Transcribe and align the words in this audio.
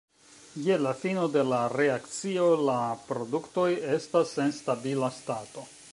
Je 0.67 0.77
la 0.85 0.93
fino 1.01 1.25
de 1.35 1.43
la 1.49 1.59
reakcio 1.73 2.47
la 2.71 2.79
produktoj 3.13 3.69
estas 3.99 4.35
en 4.47 4.53
stabila 4.63 5.13
stato. 5.23 5.71